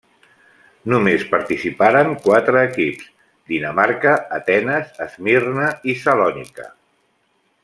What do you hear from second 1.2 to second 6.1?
participaren quatre equips, Dinamarca, Atenes, Esmirna i